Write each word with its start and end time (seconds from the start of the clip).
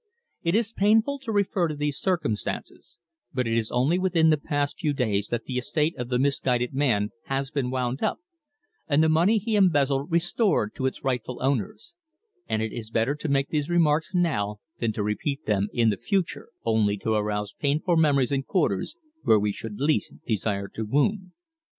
It 0.41 0.55
is 0.55 0.73
painful 0.73 1.19
to 1.19 1.31
refer 1.31 1.67
to 1.67 1.75
these 1.75 1.99
circumstances, 1.99 2.97
but 3.35 3.45
it 3.45 3.55
is 3.55 3.71
only 3.71 3.99
within 3.99 4.31
the 4.31 4.37
past 4.37 4.79
few 4.79 4.93
days 4.93 5.27
that 5.27 5.45
the 5.45 5.59
estate 5.59 5.95
of 5.95 6.09
the 6.09 6.17
misguided 6.17 6.73
man 6.73 7.11
has 7.25 7.51
been 7.51 7.69
wound 7.69 8.01
up, 8.01 8.17
and 8.87 9.03
the 9.03 9.09
money 9.09 9.37
he 9.37 9.55
embezzled 9.55 10.11
restored 10.11 10.73
to 10.73 10.87
its 10.87 11.03
rightful 11.03 11.37
owners; 11.43 11.93
and 12.49 12.63
it 12.63 12.73
is 12.73 12.89
better 12.89 13.13
to 13.13 13.29
make 13.29 13.49
these 13.49 13.69
remarks 13.69 14.09
now 14.15 14.59
than 14.79 14.91
repeat 14.97 15.45
them 15.45 15.67
in 15.71 15.91
the 15.91 15.97
future, 15.97 16.49
only 16.65 16.97
to 16.97 17.13
arouse 17.13 17.53
painful 17.53 17.95
memories 17.95 18.31
in 18.31 18.41
quarters 18.41 18.95
where 19.21 19.39
we 19.39 19.51
should 19.51 19.79
least 19.79 20.13
desire 20.25 20.67
to 20.67 20.83
wound. 20.83 21.31